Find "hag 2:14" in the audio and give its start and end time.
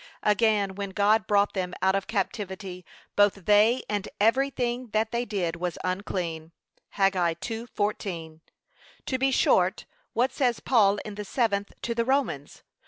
6.93-8.39